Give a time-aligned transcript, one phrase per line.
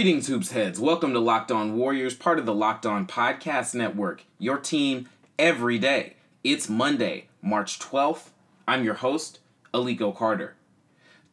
[0.00, 0.80] Greetings, Hoops Heads.
[0.80, 4.24] Welcome to Locked On Warriors, part of the Locked On Podcast Network.
[4.38, 6.14] Your team every day.
[6.42, 8.30] It's Monday, March 12th.
[8.66, 9.40] I'm your host,
[9.74, 10.54] Aliko Carter.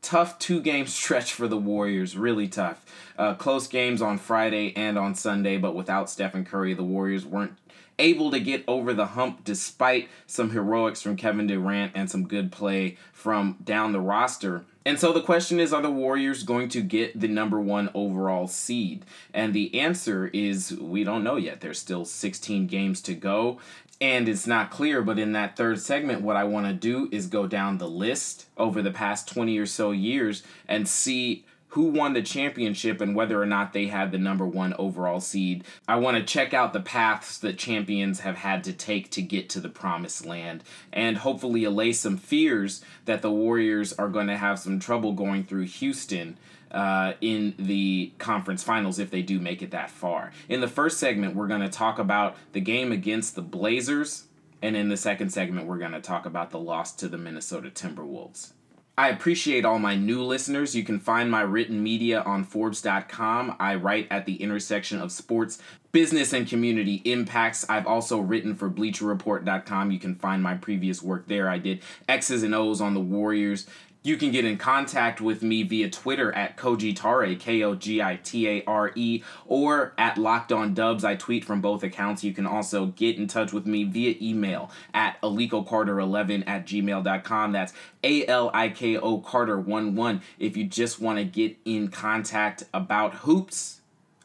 [0.02, 2.86] Tough two game stretch for the Warriors, really tough.
[3.18, 7.58] Uh, close games on Friday and on Sunday, but without Stephen Curry, the Warriors weren't
[7.98, 12.52] able to get over the hump despite some heroics from Kevin Durant and some good
[12.52, 14.66] play from down the roster.
[14.88, 18.48] And so the question is are the Warriors going to get the number one overall
[18.48, 19.04] seed?
[19.34, 21.60] And the answer is we don't know yet.
[21.60, 23.60] There's still 16 games to go.
[24.00, 27.28] And it's not clear, but in that third segment, what I want to do is
[27.28, 32.14] go down the list over the past 20 or so years and see who won
[32.14, 35.64] the championship and whether or not they had the number one overall seed.
[35.88, 39.50] I want to check out the paths that champions have had to take to get
[39.50, 44.38] to the promised land and hopefully allay some fears that the Warriors are going to
[44.38, 46.38] have some trouble going through Houston.
[46.70, 50.34] Uh, in the conference finals if they do make it that far.
[50.50, 54.26] In the first segment, we're going to talk about the game against the Blazers,
[54.62, 57.70] and in the second segment, we're going to talk about the loss to the Minnesota
[57.70, 58.52] Timberwolves.
[59.00, 60.76] I appreciate all my new listeners.
[60.76, 63.56] You can find my written media on Forbes.com.
[63.60, 65.60] I write at the intersection of sports,
[65.92, 67.64] business, and community impacts.
[67.70, 69.92] I've also written for BleacherReport.com.
[69.92, 71.48] You can find my previous work there.
[71.48, 73.68] I did X's and O's on the Warriors
[74.04, 78.16] you can get in contact with me via Twitter at Kogitare, K O G I
[78.18, 81.04] T A R E, or at Locked On Dubs.
[81.04, 82.24] I tweet from both accounts.
[82.24, 87.52] You can also get in touch with me via email at alikocarter11 at gmail.com.
[87.52, 87.74] That's
[88.04, 90.22] A L I K O Carter11.
[90.40, 93.82] If you just want to get in contact about hoops,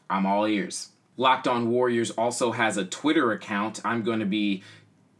[0.09, 0.89] I'm all ears.
[1.15, 3.81] Locked On Warriors also has a Twitter account.
[3.85, 4.63] I'm going to be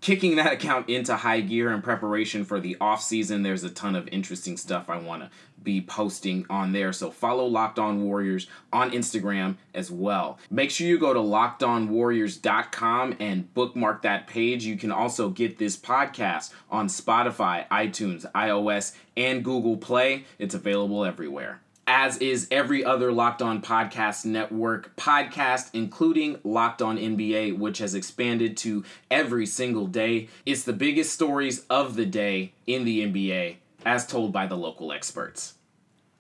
[0.04, 3.42] kicking that account into high gear in preparation for the off season.
[3.42, 5.30] There's a ton of interesting stuff I want to
[5.64, 6.92] be posting on there.
[6.92, 10.38] So follow Locked On Warriors on Instagram as well.
[10.52, 14.66] Make sure you go to lockedonwarriors.com and bookmark that page.
[14.66, 20.26] You can also get this podcast on Spotify, iTunes, iOS, and Google Play.
[20.38, 26.98] It's available everywhere as is every other Locked On Podcast Network podcast, including Locked On
[26.98, 30.30] NBA, which has expanded to every single day.
[30.46, 34.92] It's the biggest stories of the day in the NBA, as told by the local
[34.92, 35.56] experts.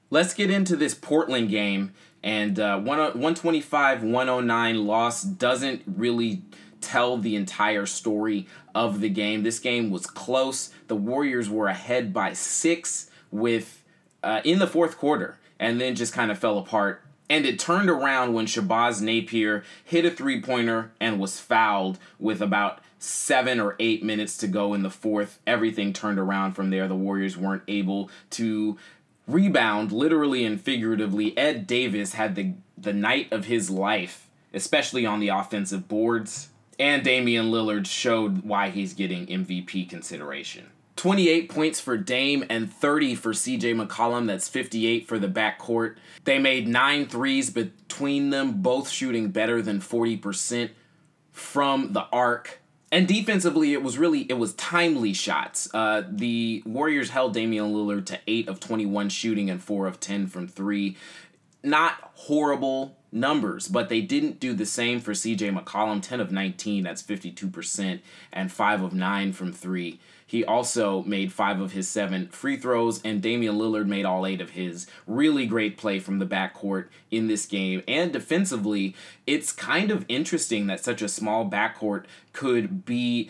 [0.10, 1.94] Let's get into this Portland game.
[2.22, 6.44] And uh, 125 109 loss doesn't really
[6.80, 9.44] tell the entire story of the game.
[9.44, 10.70] This game was close.
[10.88, 13.84] The Warriors were ahead by six with
[14.22, 17.02] uh, in the fourth quarter and then just kind of fell apart.
[17.30, 22.42] And it turned around when Shabazz Napier hit a three pointer and was fouled with
[22.42, 25.40] about seven or eight minutes to go in the fourth.
[25.48, 26.88] Everything turned around from there.
[26.88, 28.78] The Warriors weren't able to
[29.26, 31.36] rebound, literally and figuratively.
[31.38, 36.50] Ed Davis had the, the night of his life, especially on the offensive boards.
[36.78, 40.72] And Damian Lillard showed why he's getting MVP consideration.
[41.04, 44.26] 28 points for Dame and 30 for CJ McCollum.
[44.26, 45.98] That's 58 for the backcourt.
[46.24, 50.70] They made nine threes between them, both shooting better than 40%
[51.30, 52.62] from the arc.
[52.90, 55.68] And defensively, it was really it was timely shots.
[55.74, 60.28] Uh, the Warriors held Damian Lillard to eight of 21 shooting and four of 10
[60.28, 60.96] from three.
[61.62, 66.02] Not horrible numbers, but they didn't do the same for CJ McCollum.
[66.02, 68.00] 10 of 19, that's 52%,
[68.32, 70.00] and 5 of 9 from 3.
[70.34, 74.42] He also made five of his seven free throws, and Damian Lillard made all eight
[74.42, 74.88] of his.
[75.06, 77.84] Really great play from the backcourt in this game.
[77.88, 78.96] And defensively,
[79.28, 83.30] it's kind of interesting that such a small backcourt could be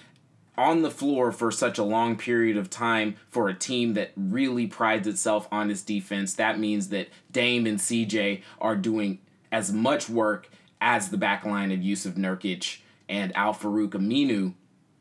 [0.58, 4.66] on the floor for such a long period of time for a team that really
[4.66, 6.34] prides itself on its defense.
[6.36, 9.20] That means that Dame and CJ are doing
[9.52, 10.50] as much work
[10.80, 12.78] as the backline of Jusuf Nurkic
[13.10, 14.54] and Al-Farouq Aminu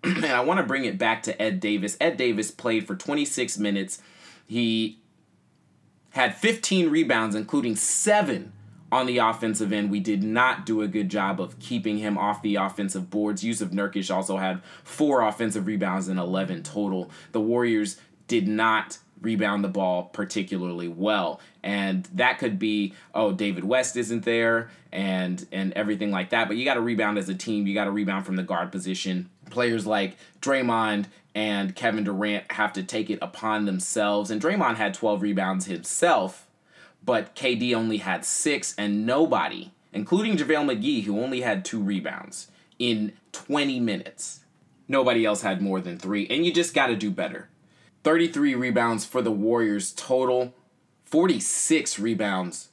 [0.05, 1.97] and I want to bring it back to Ed Davis.
[2.01, 4.03] Ed Davis played for 26 minutes.
[4.47, 4.99] He
[6.11, 8.53] had 15 rebounds, including seven
[8.91, 9.91] on the offensive end.
[9.91, 13.43] We did not do a good job of keeping him off the offensive boards.
[13.43, 17.11] Jusuf Nurkic also had four offensive rebounds and 11 total.
[17.33, 17.97] The Warriors
[18.29, 24.25] did not rebound the ball particularly well and that could be oh David West isn't
[24.25, 27.75] there and and everything like that but you got to rebound as a team you
[27.75, 32.83] got to rebound from the guard position players like Draymond and Kevin Durant have to
[32.83, 34.31] take it upon themselves.
[34.31, 36.47] And Draymond had 12 rebounds himself,
[37.05, 42.49] but KD only had six, and nobody, including JaVale McGee, who only had two rebounds
[42.79, 44.41] in 20 minutes,
[44.89, 46.27] nobody else had more than three.
[46.29, 47.49] And you just got to do better.
[48.05, 50.53] 33 rebounds for the Warriors total,
[51.05, 52.71] 46 rebounds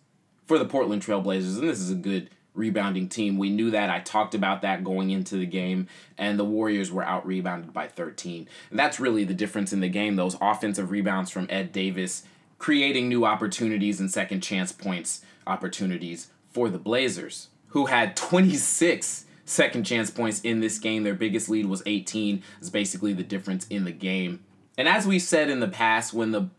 [0.47, 3.37] for the Portland Trailblazers, and this is a good rebounding team.
[3.37, 3.89] We knew that.
[3.89, 5.87] I talked about that going into the game,
[6.17, 8.47] and the Warriors were out rebounded by 13.
[8.69, 10.15] And that's really the difference in the game.
[10.15, 12.23] Those offensive rebounds from Ed Davis
[12.57, 19.83] creating new opportunities and second chance points opportunities for the Blazers, who had 26 second
[19.83, 21.03] chance points in this game.
[21.03, 22.43] Their biggest lead was 18.
[22.61, 24.43] Is basically the difference in the game.
[24.77, 26.49] And as we said in the past, when the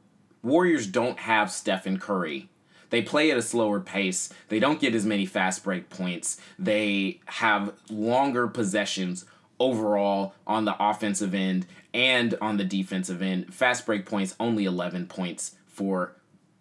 [0.42, 2.48] Warriors don't have Stephen Curry,
[2.90, 4.30] they play at a slower pace.
[4.48, 6.40] They don't get as many fast break points.
[6.58, 9.24] They have longer possessions
[9.58, 13.54] overall on the offensive end and on the defensive end.
[13.54, 16.12] Fast break points only 11 points for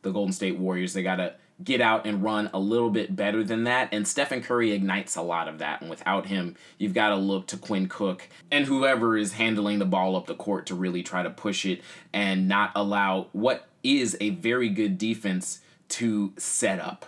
[0.01, 0.93] the Golden State Warriors.
[0.93, 3.89] They got to get out and run a little bit better than that.
[3.91, 5.81] And Stephen Curry ignites a lot of that.
[5.81, 9.85] And without him, you've got to look to Quinn Cook and whoever is handling the
[9.85, 11.81] ball up the court to really try to push it
[12.13, 17.05] and not allow what is a very good defense to set up.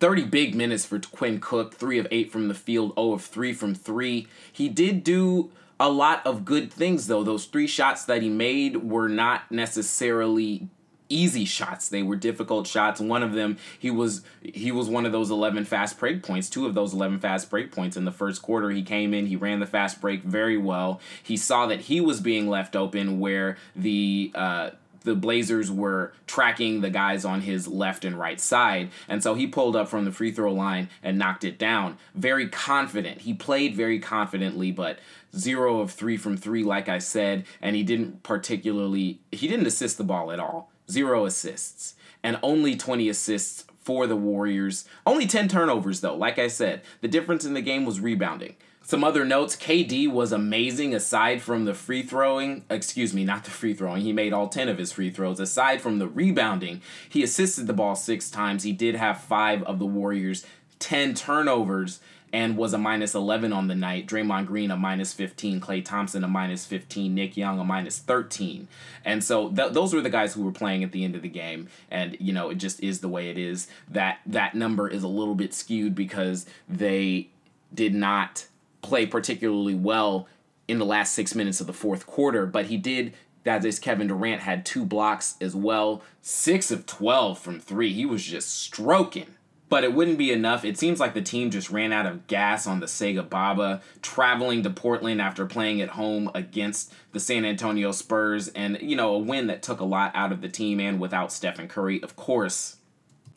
[0.00, 3.52] 30 big minutes for Quinn Cook, 3 of 8 from the field, 0 of 3
[3.52, 4.28] from 3.
[4.52, 7.24] He did do a lot of good things though.
[7.24, 10.68] Those 3 shots that he made were not necessarily
[11.08, 11.88] easy shots.
[11.88, 13.00] They were difficult shots.
[13.00, 16.66] One of them, he was he was one of those 11 fast break points, two
[16.66, 18.70] of those 11 fast break points in the first quarter.
[18.70, 21.00] He came in, he ran the fast break very well.
[21.22, 24.70] He saw that he was being left open where the uh
[25.02, 28.90] the Blazers were tracking the guys on his left and right side.
[29.08, 31.98] And so he pulled up from the free throw line and knocked it down.
[32.14, 33.22] Very confident.
[33.22, 34.98] He played very confidently, but
[35.36, 37.44] zero of three from three, like I said.
[37.60, 40.70] And he didn't particularly, he didn't assist the ball at all.
[40.90, 41.94] Zero assists.
[42.22, 44.84] And only 20 assists for the Warriors.
[45.06, 46.16] Only 10 turnovers, though.
[46.16, 48.56] Like I said, the difference in the game was rebounding.
[48.88, 52.64] Some other notes KD was amazing aside from the free throwing.
[52.70, 54.00] Excuse me, not the free throwing.
[54.00, 55.40] He made all 10 of his free throws.
[55.40, 58.62] Aside from the rebounding, he assisted the ball six times.
[58.62, 60.46] He did have five of the Warriors'
[60.78, 62.00] 10 turnovers
[62.32, 64.06] and was a minus 11 on the night.
[64.06, 68.68] Draymond Green a minus 15, Klay Thompson a minus 15, Nick Young a minus 13.
[69.04, 71.28] And so th- those were the guys who were playing at the end of the
[71.28, 71.68] game.
[71.90, 73.68] And, you know, it just is the way it is.
[73.90, 77.28] That that number is a little bit skewed because they
[77.74, 78.46] did not
[78.82, 80.28] play particularly well
[80.66, 83.14] in the last six minutes of the fourth quarter, but he did.
[83.44, 87.92] That is, Kevin Durant had two blocks as well, six of 12 from three.
[87.92, 89.34] He was just stroking.
[89.70, 90.64] But it wouldn't be enough.
[90.64, 94.62] It seems like the team just ran out of gas on the Sega Baba, traveling
[94.62, 99.18] to Portland after playing at home against the San Antonio Spurs, and, you know, a
[99.18, 102.77] win that took a lot out of the team and without Stephen Curry, of course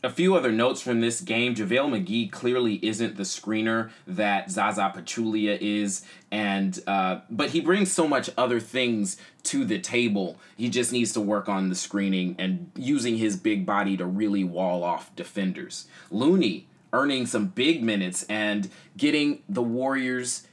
[0.04, 1.54] a few other notes from this game.
[1.56, 7.92] JaVale McGee clearly isn't the screener that Zaza Pachulia is, and uh, but he brings
[7.92, 10.40] so much other things to the table.
[10.58, 14.44] He just needs to work on the screening and using his big body to really
[14.44, 15.88] wall off defenders.
[16.10, 20.48] Looney earning some big minutes and getting the Warriors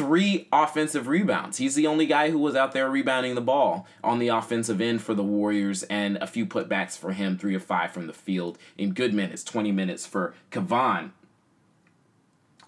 [0.00, 1.58] three offensive rebounds.
[1.58, 5.02] He's the only guy who was out there rebounding the ball on the offensive end
[5.02, 8.56] for the Warriors, and a few putbacks for him, three of five from the field
[8.78, 11.10] in good minutes, 20 minutes for Kevon.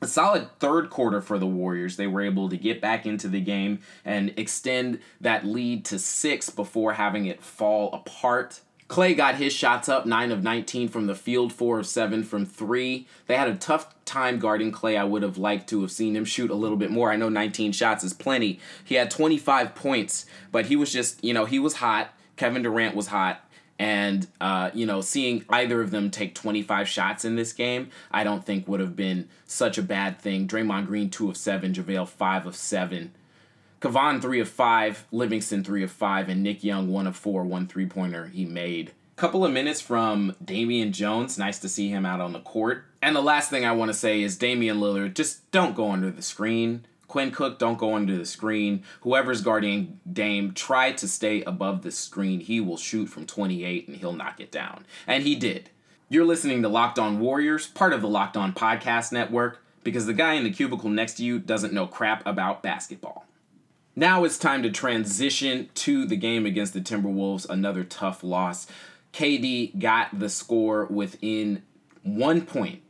[0.03, 1.97] A solid third quarter for the Warriors.
[1.97, 6.51] They were able to get back into the game and extend that lead to six
[6.51, 8.61] before having it fall apart
[8.93, 12.45] Klay got his shots up, 9 of 19 from the field, 4 of 7 from
[12.45, 13.07] 3.
[13.27, 14.99] They had a tough time guarding Klay.
[14.99, 17.11] I would have liked to have seen him shoot a little bit more.
[17.11, 18.61] I know 19 shots is plenty.
[18.85, 22.13] He had 25 points, but he was just, you know, he was hot.
[22.37, 23.43] Kevin Durant was hot.
[23.79, 28.25] And, uh, you know, seeing either of them take 25 shots in this game, I
[28.25, 30.47] don't think would have been such a bad thing.
[30.47, 31.73] Draymond Green, 2 of 7.
[31.73, 33.13] JaVale, 5 of 7.
[33.83, 37.67] Kevon three of five, Livingston three of five, and Nick Young one of four, one
[37.67, 38.93] three pointer he made.
[39.17, 41.37] Couple of minutes from Damian Jones.
[41.37, 42.85] Nice to see him out on the court.
[43.03, 46.13] And the last thing I want to say is Damian Lillard, just don't go under
[46.13, 46.87] the screen.
[47.09, 48.85] Quinn Cook, don't go under the screen.
[49.01, 52.39] Whoever's guarding Dame, try to stay above the screen.
[52.39, 54.87] He will shoot from 28 and he'll knock it down.
[55.09, 55.71] And he did.
[56.09, 60.15] You're listening to Locked On Warriors, part of the Locked On Podcast Network, because the
[60.15, 63.27] guy in the cubicle next to you doesn't know crap about basketball.
[63.95, 68.67] Now it's time to transition to the game against the Timberwolves, another tough loss.
[69.13, 71.63] KD got the score within
[72.03, 72.81] one point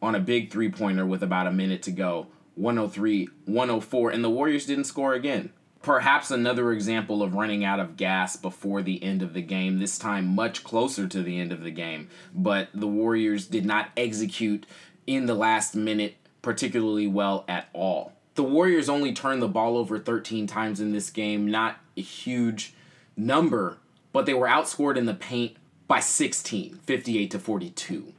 [0.00, 4.30] on a big three pointer with about a minute to go 103, 104, and the
[4.30, 5.50] Warriors didn't score again.
[5.82, 9.98] Perhaps another example of running out of gas before the end of the game, this
[9.98, 12.08] time much closer to the end of the game.
[12.32, 14.66] But the Warriors did not execute
[15.04, 19.98] in the last minute particularly well at all the Warriors only turned the ball over
[19.98, 22.72] 13 times in this game, not a huge
[23.16, 23.78] number,
[24.12, 25.56] but they were outscored in the paint
[25.88, 28.12] by 16, 58 to 42.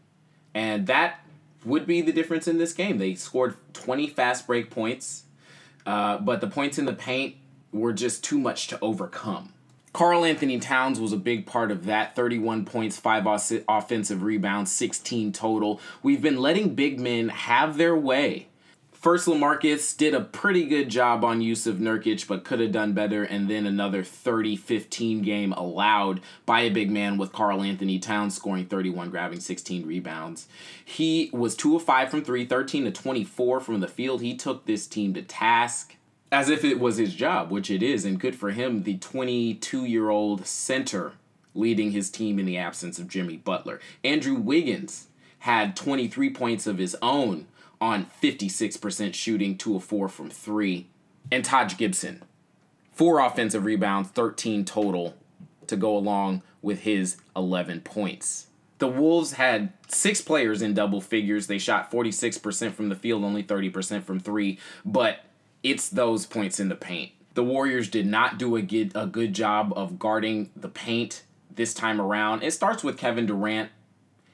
[0.53, 1.21] And that
[1.63, 2.97] would be the difference in this game.
[2.97, 5.23] They scored 20 fast break points,
[5.85, 7.38] uh, but the points in the paint
[7.71, 9.53] were just too much to overcome.
[9.93, 15.79] Karl-Anthony Towns was a big part of that 31 points, 5 offensive rebounds, 16 total.
[16.03, 18.49] We've been letting big men have their way.
[18.99, 23.23] First, LaMarcus did a pretty good job on Jusuf Nurkic, but could have done better.
[23.23, 28.65] And then another 30 15 game allowed by a big man with Karl-Anthony Towns scoring
[28.65, 30.49] 31, grabbing 16 rebounds.
[30.83, 34.21] He was 2 of 5 from 3, 13 to 24 from the field.
[34.21, 35.95] He took this team to task
[36.29, 39.85] as if it was his job, which it is, and good for him, the 22
[39.85, 41.13] year old center
[41.55, 43.79] leading his team in the absence of Jimmy Butler.
[44.03, 45.07] Andrew Wiggins
[45.39, 47.47] had 23 points of his own
[47.81, 50.88] on 56% shooting, 2 of 4 from 3.
[51.31, 52.24] And Taj Gibson,
[52.93, 55.15] 4 offensive rebounds, 13 total
[55.67, 58.48] to go along with his 11 points.
[58.79, 61.48] The Wolves had six players in double figures.
[61.48, 65.25] They shot 46% from the field, only 30% from three, but
[65.63, 67.12] it's those points in the paint.
[67.33, 71.74] The Warriors did not do a good, a good job of guarding the paint this
[71.74, 72.41] time around.
[72.41, 73.69] It starts with Kevin Durant.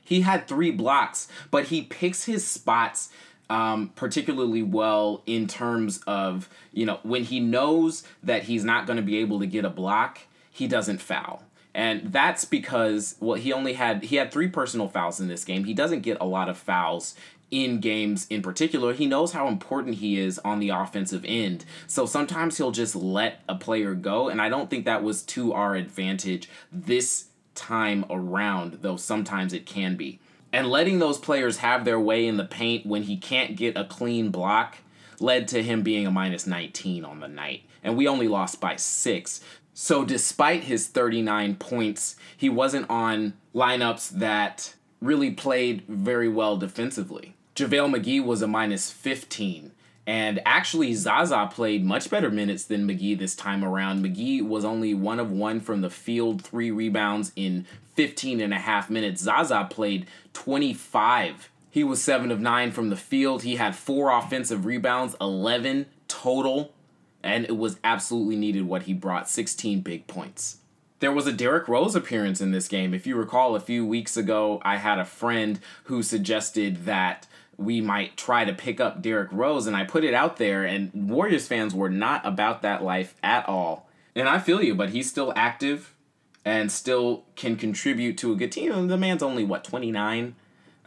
[0.03, 3.09] He had three blocks, but he picks his spots
[3.49, 8.97] um, particularly well in terms of, you know, when he knows that he's not going
[8.97, 10.19] to be able to get a block,
[10.51, 11.43] he doesn't foul.
[11.73, 15.65] And that's because well he only had he had three personal fouls in this game.
[15.65, 17.15] He doesn't get a lot of fouls
[17.51, 21.65] in games in particular, he knows how important he is on the offensive end.
[21.87, 25.53] So sometimes he'll just let a player go, and I don't think that was to
[25.53, 30.19] our advantage this time around, though sometimes it can be.
[30.55, 33.83] And letting those players have their way in the paint when he can't get a
[33.83, 34.77] clean block
[35.19, 37.63] led to him being a minus 19 on the night.
[37.83, 39.41] And we only lost by six.
[39.73, 47.35] So despite his 39 points, he wasn't on lineups that really played very well defensively.
[47.57, 49.73] JaVale McGee was a minus 15.
[50.07, 54.03] And actually, Zaza played much better minutes than McGee this time around.
[54.03, 58.59] McGee was only one of one from the field, three rebounds in 15 and a
[58.59, 59.21] half minutes.
[59.21, 61.49] Zaza played 25.
[61.71, 63.43] He was seven of nine from the field.
[63.43, 66.71] He had four offensive rebounds, 11 total,
[67.23, 70.59] and it was absolutely needed what he brought 16 big points.
[70.99, 72.93] There was a Derrick Rose appearance in this game.
[72.93, 77.81] If you recall, a few weeks ago, I had a friend who suggested that we
[77.81, 81.47] might try to pick up Derrick Rose, and I put it out there, and Warriors
[81.47, 83.89] fans were not about that life at all.
[84.15, 85.93] And I feel you, but he's still active
[86.45, 88.87] and still can contribute to a good team.
[88.87, 90.35] The man's only, what, 29?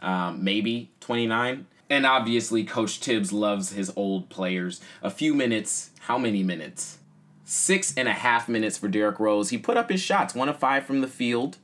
[0.01, 1.67] Um, maybe 29?
[1.89, 4.79] And obviously, Coach Thibs loves his old players.
[5.01, 6.99] A few minutes, how many minutes?
[7.43, 9.49] Six and a half minutes for Derrick Rose.
[9.49, 11.57] He put up his shots, one of five from the field,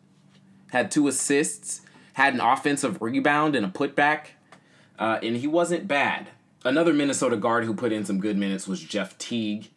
[0.71, 1.81] had two assists,
[2.13, 4.29] had an offensive rebound and a putback
[4.99, 6.29] uh, and he wasn't bad.
[6.63, 9.69] Another Minnesota guard who put in some good minutes was Jeff Teague.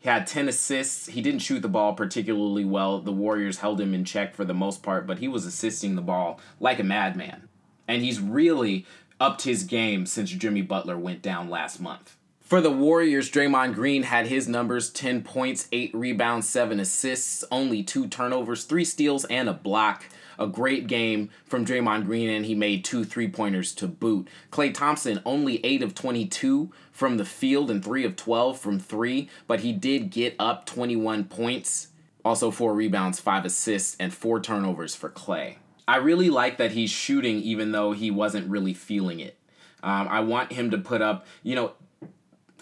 [0.00, 1.06] He had 10 assists.
[1.06, 3.00] He didn't shoot the ball particularly well.
[3.00, 6.02] The Warriors held him in check for the most part, but he was assisting the
[6.02, 7.48] ball like a madman.
[7.88, 8.84] And he's really
[9.20, 12.16] upped his game since Jimmy Butler went down last month.
[12.44, 17.82] For the Warriors, Draymond Green had his numbers 10 points, 8 rebounds, 7 assists, only
[17.82, 20.04] 2 turnovers, 3 steals, and a block
[20.38, 24.28] a great game from Draymond Green, and he made two three pointers to boot.
[24.50, 29.28] Klay Thompson only 8 of 22 from the field and 3 of 12 from three,
[29.46, 31.88] but he did get up 21 points.
[32.24, 35.56] Also, four rebounds, five assists, and four turnovers for Klay.
[35.86, 39.36] I really like that he's shooting even though he wasn't really feeling it.
[39.82, 41.72] Um, I want him to put up, you know,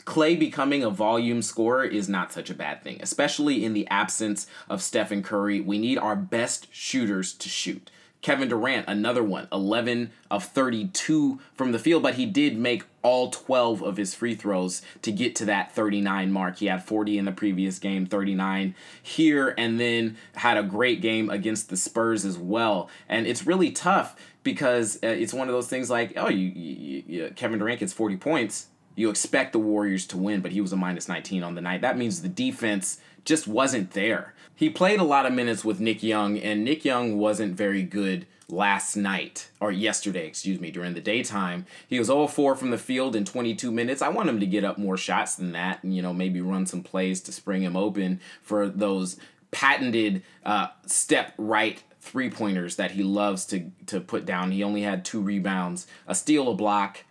[0.05, 4.47] Klay becoming a volume scorer is not such a bad thing, especially in the absence
[4.69, 5.61] of Stephen Curry.
[5.61, 7.91] We need our best shooters to shoot.
[8.23, 13.31] Kevin Durant, another one, 11 of 32 from the field, but he did make all
[13.31, 16.59] 12 of his free throws to get to that 39 mark.
[16.59, 21.31] He had 40 in the previous game, 39 here, and then had a great game
[21.31, 22.89] against the Spurs as well.
[23.09, 27.03] And it's really tough because uh, it's one of those things like, oh, you, you,
[27.07, 30.73] you Kevin Durant gets 40 points you expect the Warriors to win, but he was
[30.73, 31.81] a minus 19 on the night.
[31.81, 34.35] That means the defense just wasn't there.
[34.55, 38.27] He played a lot of minutes with Nick Young, and Nick Young wasn't very good
[38.49, 41.67] last night, or yesterday, excuse me, during the daytime.
[41.89, 44.03] He was 0 4 from the field in 22 minutes.
[44.03, 46.67] I want him to get up more shots than that, and, you know, maybe run
[46.67, 49.17] some plays to spring him open for those
[49.51, 54.51] patented uh, step right three pointers that he loves to, to put down.
[54.51, 57.05] He only had two rebounds, a steal, a block,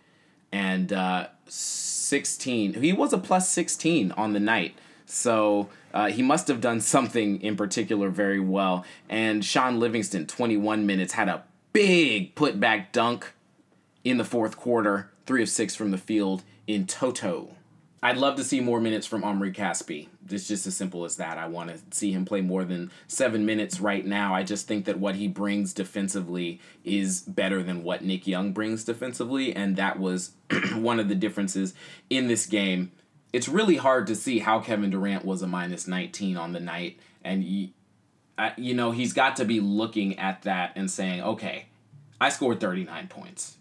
[0.52, 2.74] and uh, 16.
[2.74, 4.74] He was a plus 16 on the night.
[5.06, 8.84] So uh, he must have done something in particular very well.
[9.08, 13.32] And Shaun Livingston, 21 minutes, had a big putback dunk
[14.04, 17.50] in the fourth quarter, three of six from the field in toto.
[18.04, 20.08] I'd love to see more minutes from Omri Caspi.
[20.28, 21.38] It's just as simple as that.
[21.38, 24.34] I want to see him play more than seven minutes right now.
[24.34, 28.82] I just think that what he brings defensively is better than what Nick Young brings
[28.82, 30.32] defensively, and that was
[30.74, 31.74] one of the differences
[32.10, 32.90] in this game.
[33.32, 36.98] It's really hard to see how Kevin Durant was a minus 19 on the night,
[37.22, 37.68] and you,
[38.56, 41.66] you know, he's got to be looking at that and saying, okay,
[42.20, 43.58] I scored 39 points.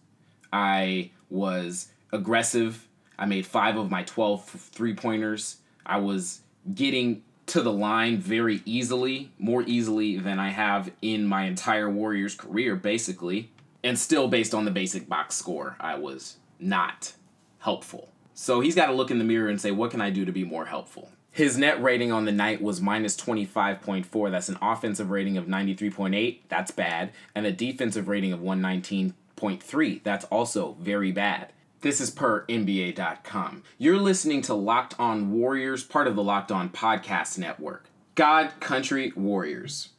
[0.51, 2.87] I was aggressive
[3.21, 5.57] I made five of my 12 three pointers.
[5.85, 6.41] I was
[6.73, 12.33] getting to the line very easily, more easily than I have in my entire Warriors
[12.33, 13.51] career, basically.
[13.83, 17.13] And still, based on the basic box score, I was not
[17.59, 18.09] helpful.
[18.33, 20.31] So he's got to look in the mirror and say, what can I do to
[20.31, 21.11] be more helpful?
[21.29, 24.31] His net rating on the night was minus 25.4.
[24.31, 26.39] That's an offensive rating of 93.8.
[26.49, 27.11] That's bad.
[27.35, 30.03] And a defensive rating of 119.3.
[30.03, 31.53] That's also very bad.
[31.81, 33.63] This is per NBA.com.
[33.79, 37.89] You're listening to Locked On Warriors, part of the Locked On Podcast Network.
[38.13, 39.89] God, Country, Warriors.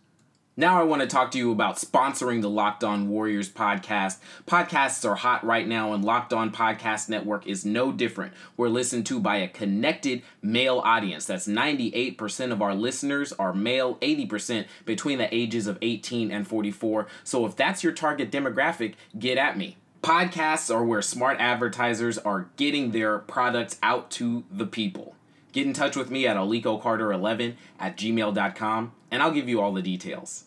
[0.57, 4.19] Now I want to talk to you about sponsoring the Locked On Warriors podcast.
[4.47, 8.33] Podcasts are hot right now, and Locked On Podcast Network is no different.
[8.57, 11.27] We're listened to by a connected male audience.
[11.27, 17.09] That's 98% of our listeners are male, 80% between the ages of 18 and 44.
[17.25, 19.79] So if that's your target demographic, get at me.
[20.03, 25.15] Podcasts are where smart advertisers are getting their products out to the people.
[25.53, 29.81] Get in touch with me at alikocarter11 at gmail.com and I'll give you all the
[29.81, 30.45] details.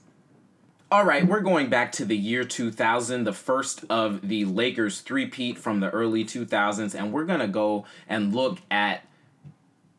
[0.92, 5.58] All right, we're going back to the year 2000, the first of the Lakers three-peat
[5.58, 9.08] from the early 2000s, and we're going to go and look at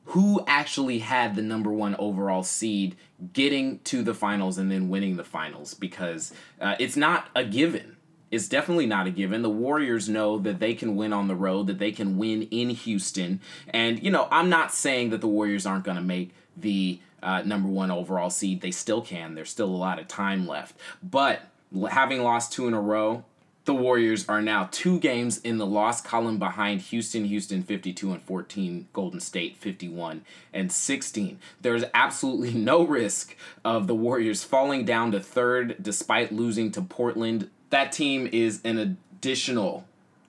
[0.07, 2.95] who actually had the number one overall seed
[3.33, 7.96] getting to the finals and then winning the finals because uh, it's not a given
[8.31, 9.43] it's definitely not a given.
[9.43, 12.71] The Warriors know that they can win on the road, that they can win in
[12.71, 13.41] Houston.
[13.69, 17.43] And, you know, I'm not saying that the Warriors aren't going to make the uh,
[17.43, 18.61] number one overall seed.
[18.61, 19.35] They still can.
[19.35, 20.77] There's still a lot of time left.
[21.03, 21.43] But
[21.91, 23.25] having lost two in a row,
[23.67, 28.23] the Warriors are now two games in the loss column behind Houston, Houston 52 and
[28.23, 31.41] 14, Golden State 51 and 16.
[31.61, 37.51] There's absolutely no risk of the Warriors falling down to third despite losing to Portland
[37.71, 39.87] that team is an additional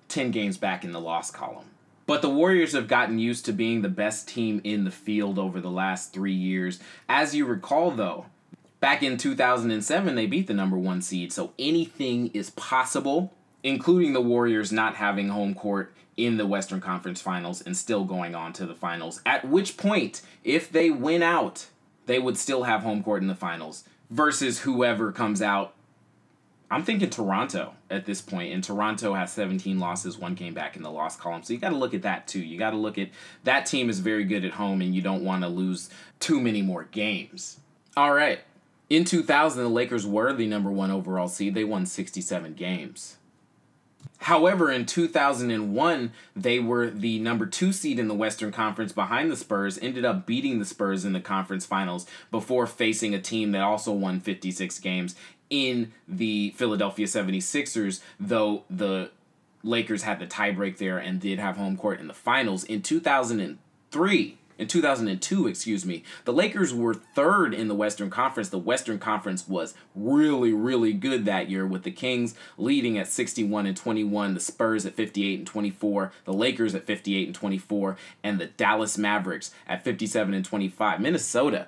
[0.09, 1.65] 10 games back in the loss column.
[2.05, 5.59] But the Warriors have gotten used to being the best team in the field over
[5.59, 6.79] the last three years.
[7.09, 8.27] As you recall, though,
[8.79, 14.21] back in 2007, they beat the number one seed, so anything is possible, including the
[14.21, 18.65] Warriors not having home court in the Western Conference Finals and still going on to
[18.65, 19.21] the finals.
[19.25, 21.67] At which point, if they win out,
[22.05, 25.73] they would still have home court in the finals versus whoever comes out
[26.69, 30.83] I'm thinking Toronto at this point, and Toronto has 17 losses, one game back in
[30.83, 31.43] the loss column.
[31.43, 32.41] So you got to look at that too.
[32.41, 33.09] You got to look at
[33.45, 36.61] that team is very good at home, and you don't want to lose too many
[36.61, 37.59] more games.
[37.95, 38.39] All right.
[38.89, 41.55] In 2000, the Lakers were the number one overall seed.
[41.55, 43.17] They won 67 games.
[44.19, 49.37] However, in 2001, they were the number two seed in the Western Conference behind the
[49.37, 53.61] Spurs, ended up beating the Spurs in the conference finals before facing a team that
[53.61, 55.15] also won 56 games
[55.49, 59.11] in the Philadelphia 76ers, though the
[59.63, 62.63] Lakers had the tiebreak there and did have home court in the finals.
[62.63, 68.49] In 2003, in 2002, excuse me, the Lakers were third in the Western Conference.
[68.49, 73.65] The Western Conference was really, really good that year with the Kings leading at 61
[73.65, 78.39] and 21, the Spurs at 58 and 24, the Lakers at 58 and 24, and
[78.39, 80.99] the Dallas Mavericks at 57 and 25.
[80.99, 81.67] Minnesota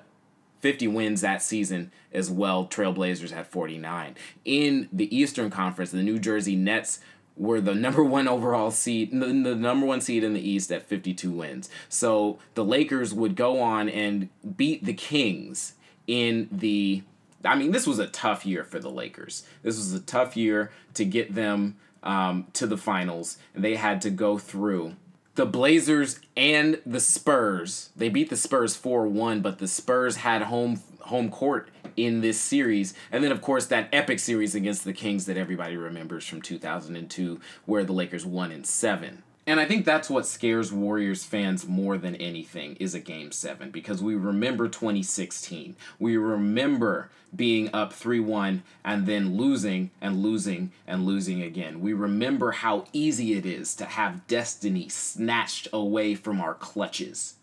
[0.60, 2.66] 50 wins that season as well.
[2.66, 4.14] Trailblazers had 49.
[4.44, 7.00] In the Eastern Conference, the New Jersey Nets
[7.40, 10.86] were the number one overall seed, the, the number one seed in the East at
[10.86, 11.68] 52 wins.
[11.88, 15.74] So the Lakers would go on and beat the Kings
[16.06, 17.02] in the.
[17.42, 19.44] I mean, this was a tough year for the Lakers.
[19.62, 24.10] This was a tough year to get them um, to the finals, they had to
[24.10, 24.96] go through
[25.34, 27.90] the Blazers and the Spurs.
[27.96, 30.76] They beat the Spurs 4-1, but the Spurs had home
[31.10, 32.94] home court in this series.
[33.12, 37.40] And then of course that epic series against the Kings that everybody remembers from 2002
[37.66, 39.22] where the Lakers won in 7.
[39.46, 43.70] And I think that's what scares Warriors fans more than anything is a game 7
[43.72, 45.74] because we remember 2016.
[45.98, 51.80] We remember being up 3-1 and then losing and losing and losing again.
[51.80, 57.34] We remember how easy it is to have destiny snatched away from our clutches.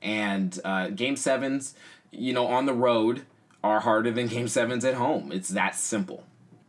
[0.00, 1.74] And uh, game 7s,
[2.16, 3.24] you know, on the road
[3.62, 5.32] are harder than game 7s at home.
[5.32, 6.24] It's that simple.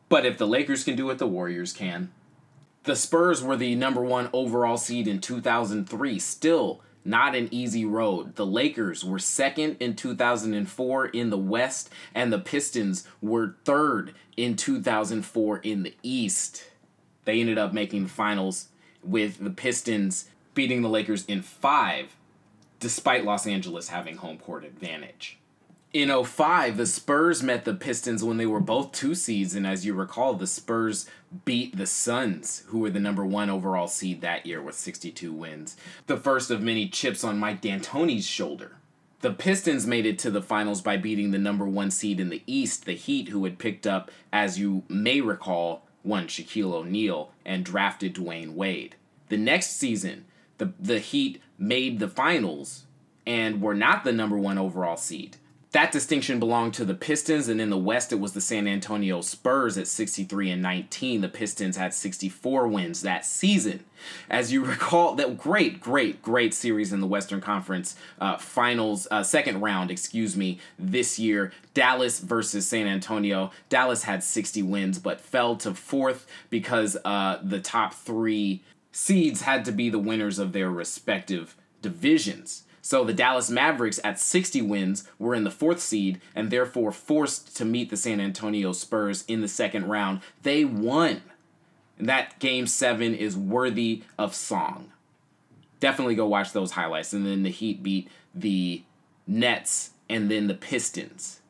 [0.08, 2.12] But if the Lakers can do it, the Warriors can
[2.84, 6.20] The Spurs were the number one overall seed in 2003.
[6.20, 8.36] Still not an easy road.
[8.36, 14.56] The Lakers were second in 2004 in the West, and the Pistons were third in
[14.56, 16.66] 2004 in the East.
[17.26, 18.70] They ended up making the finals
[19.04, 22.16] with the Pistons beating the Lakers in five,
[22.80, 25.38] despite Los Angeles having home court advantage.
[25.96, 29.86] In 05, the Spurs met the Pistons when they were both two seeds, and as
[29.86, 31.10] you recall, the Spurs
[31.46, 35.78] beat the Suns, who were the number one overall seed that year with 62 wins.
[36.08, 38.74] The first of many chips on Mike D'Antoni's shoulder.
[39.22, 42.44] The Pistons made it to the finals by beating the number one seed in the
[42.46, 47.64] East, the Heat, who had picked up, as you may recall, one Shaquille O'Neal and
[47.64, 48.96] drafted Dwyane Wade.
[49.30, 50.26] The next season,
[50.58, 52.86] the, the Heat made the finals
[53.26, 55.38] and were not the number one overall seed
[55.76, 59.20] that distinction belonged to the Pistons, and in the West, it was the San Antonio
[59.20, 61.20] Spurs at 63 and 19.
[61.20, 63.84] The Pistons had 64 wins that season.
[64.30, 69.22] As you recall, that great, great, great series in the Western Conference uh, Finals, uh,
[69.22, 71.52] second round, excuse me, this year.
[71.74, 73.52] Dallas versus San Antonio.
[73.68, 78.64] Dallas had 60 wins, but fell to fourth because uh, the top three
[78.96, 82.64] seeds had to be the winners of their respective divisions.
[82.82, 87.58] So the Dallas Mavericks at 60 wins were in the fourth seed and therefore forced
[87.58, 90.22] to meet the San Antonio Spurs in the second round.
[90.44, 91.24] They won.
[92.00, 94.94] And that game seven is worthy of song.
[95.82, 97.12] Definitely go watch those highlights.
[97.12, 98.84] And then the Heat beat the
[99.28, 101.42] Nets and then the Pistons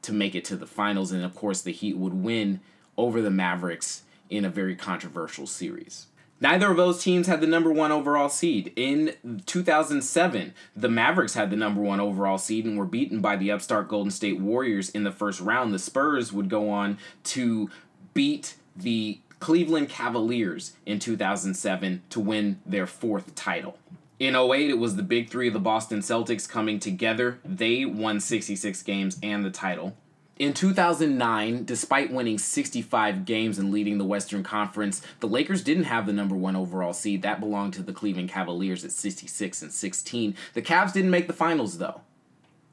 [0.00, 1.12] to make it to the finals.
[1.12, 2.60] And of course, the Heat would win
[2.96, 6.06] over the Mavericks in a very controversial series.
[6.40, 8.72] Neither of those teams had the number one overall seed.
[8.76, 9.14] In
[9.46, 13.88] 2007, the Mavericks had the number one overall seed and were beaten by the upstart
[13.88, 15.72] Golden State Warriors in the first round.
[15.72, 17.70] The Spurs would go on to
[18.12, 23.78] beat the Cleveland Cavaliers in 2007 to win their fourth title.
[24.18, 27.38] In 08, it was the big three of the Boston Celtics coming together.
[27.44, 29.94] They won 66 games and the title.
[30.38, 36.04] In 2009, despite winning 65 games and leading the Western Conference, the Lakers didn't have
[36.04, 37.22] the number one overall seed.
[37.22, 40.34] That belonged to the Cleveland Cavaliers at 66 and 16.
[40.52, 42.02] The Cavs didn't make the finals, though.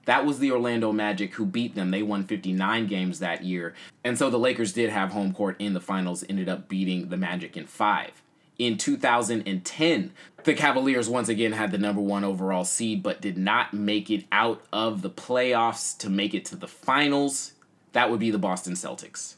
[0.03, 1.91] That was the Orlando Magic who beat them.
[1.91, 3.73] They won 59 games that year.
[4.03, 7.15] And so the Lakers did have home court in the finals, ended up beating the
[7.15, 8.21] Magic in five.
[8.59, 10.11] In 2010,
[10.43, 14.25] the Cavaliers once again had the number one overall seed, but did not make it
[14.31, 17.53] out of the playoffs to make it to the finals.
[17.93, 19.35] That would be the Boston Celtics.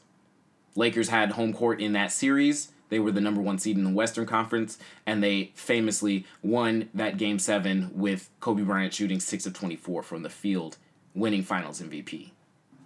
[0.74, 2.72] Lakers had home court in that series.
[2.88, 7.16] They were the number one seed in the Western Conference, and they famously won that
[7.16, 10.76] game seven with Kobe Bryant shooting 6 of 24 from the field,
[11.14, 12.30] winning finals MVP.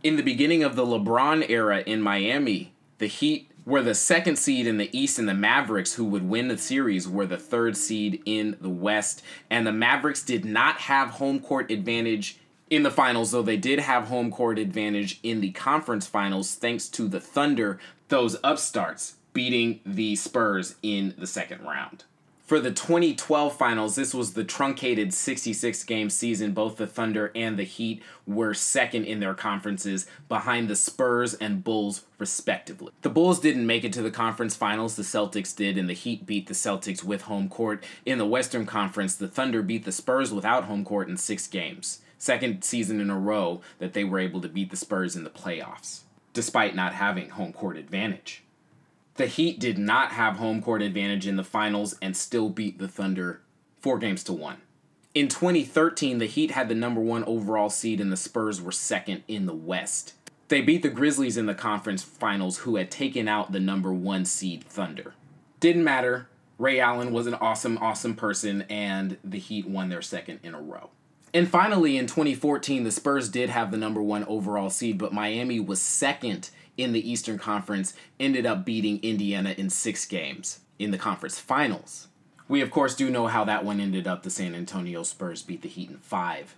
[0.03, 4.66] In the beginning of the LeBron era in Miami, the Heat were the second seed
[4.66, 8.23] in the East, and the Mavericks, who would win the series, were the third seed
[8.25, 9.23] in the West.
[9.49, 13.81] And the Mavericks did not have home court advantage in the finals, though they did
[13.81, 19.81] have home court advantage in the conference finals thanks to the Thunder, those upstarts beating
[19.85, 22.05] the Spurs in the second round.
[22.51, 26.51] For the 2012 finals, this was the truncated 66 game season.
[26.53, 31.63] Both the Thunder and the Heat were second in their conferences behind the Spurs and
[31.63, 32.91] Bulls, respectively.
[33.03, 36.27] The Bulls didn't make it to the conference finals, the Celtics did, and the Heat
[36.27, 37.85] beat the Celtics with home court.
[38.05, 42.01] In the Western Conference, the Thunder beat the Spurs without home court in six games.
[42.19, 45.31] Second season in a row that they were able to beat the Spurs in the
[45.31, 46.01] playoffs,
[46.33, 48.43] despite not having home court advantage.
[49.14, 52.88] The Heat did not have home court advantage in the finals and still beat the
[52.88, 53.42] Thunder
[53.81, 54.59] four games to one.
[55.14, 59.23] In 2013, the Heat had the number one overall seed and the Spurs were second
[59.27, 60.14] in the West.
[60.49, 64.25] They beat the Grizzlies in the conference finals, who had taken out the number one
[64.25, 65.14] seed Thunder.
[65.61, 66.29] Didn't matter.
[66.59, 70.61] Ray Allen was an awesome, awesome person, and the Heat won their second in a
[70.61, 70.90] row.
[71.33, 75.61] And finally, in 2014, the Spurs did have the number one overall seed, but Miami
[75.61, 80.99] was second in the Eastern Conference ended up beating Indiana in six games in the
[80.99, 82.09] conference finals.
[82.49, 84.23] We, of course, do know how that one ended up.
[84.23, 86.57] The San Antonio Spurs beat the Heat in five.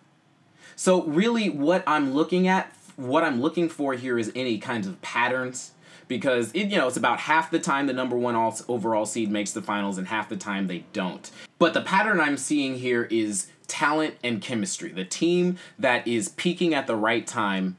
[0.75, 5.03] So, really, what I'm looking at, what I'm looking for here is any kinds of
[5.03, 5.73] patterns
[6.09, 8.37] because it, you know it's about half the time the number one
[8.69, 11.31] overall seed makes the finals and half the time they don't.
[11.59, 14.93] But the pattern I'm seeing here is talent and chemistry.
[14.93, 17.77] The team that is peaking at the right time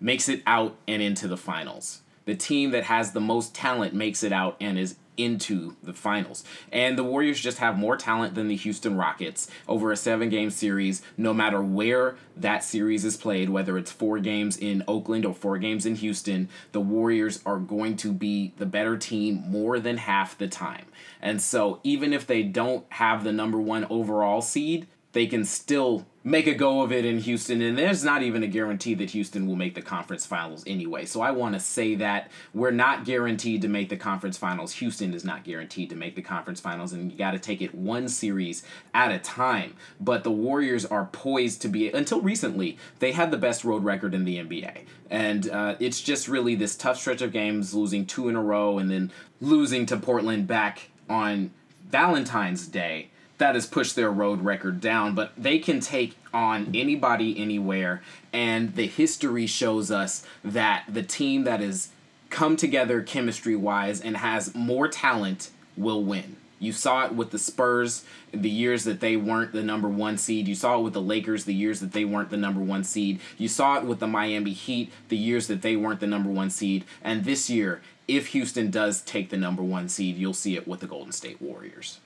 [0.00, 2.02] makes it out and into the finals.
[2.24, 6.44] The team that has the most talent makes it out and is into the finals.
[6.72, 10.48] And the Warriors just have more talent than the Houston Rockets over a seven game
[10.50, 15.34] series, no matter where that series is played, whether it's four games in Oakland or
[15.34, 19.96] four games in Houston, the Warriors are going to be the better team more than
[19.96, 20.86] half the time.
[21.20, 26.06] And so even if they don't have the number one overall seed, they can still
[26.28, 27.62] make a go of it in Houston.
[27.62, 31.06] And there's not even a guarantee that Houston will make the conference finals anyway.
[31.06, 34.74] So I want to say that we're not guaranteed to make the conference finals.
[34.74, 36.92] Houston is not guaranteed to make the conference finals.
[36.92, 38.62] And you got to take it one series
[38.92, 39.74] at a time.
[40.00, 44.14] But the Warriors are poised to be, until recently, they had the best road record
[44.14, 44.84] in the NBA.
[45.10, 48.78] And uh, it's just really this tough stretch of games, losing two in a row
[48.78, 49.10] and then
[49.40, 51.52] losing to Portland back on
[51.88, 57.40] Valentine's Day that has pushed their road record down, but they can take on anybody
[57.40, 58.02] anywhere.
[58.32, 61.88] And the history shows us that the team that has
[62.30, 66.36] come together chemistry wise and has more talent will win.
[66.60, 70.48] You saw it with the Spurs the years that they weren't the number one seed.
[70.48, 73.20] You saw it with the Lakers the years that they weren't the number one seed.
[73.38, 76.50] You saw it with the Miami Heat the years that they weren't the number one
[76.50, 76.84] seed.
[77.02, 80.80] And this year, if Houston does take the number one seed, you'll see it with
[80.80, 82.00] the Golden State Warriors.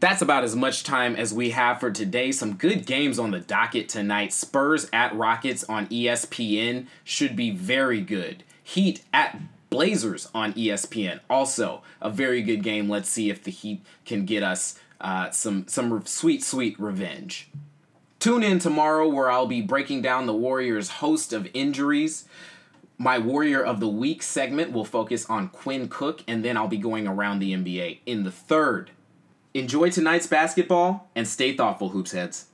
[0.00, 2.30] That's about as much time as we have for today.
[2.30, 4.32] Some good games on the docket tonight.
[4.32, 8.44] Spurs at Rockets on ESPN should be very good.
[8.62, 12.88] Heat at Blazers on ESPN also a very good game.
[12.88, 17.50] Let's see if the Heat can get us uh, some some sweet sweet revenge.
[18.20, 22.24] Tune in tomorrow where I'll be breaking down the Warriors' host of injuries.
[22.96, 26.78] My Warrior of the Week segment will focus on Quinn Cook, and then I'll be
[26.78, 28.90] going around the NBA in the third
[29.58, 32.47] Enjoy tonight's basketball and stay thoughtful, Hoops Heads.